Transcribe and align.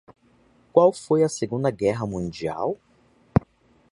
Qual 0.73 0.91
foi 0.91 1.23
a 1.23 1.29
Segunda 1.29 1.69
Guerra 1.69 2.07
Mundial? 2.07 2.75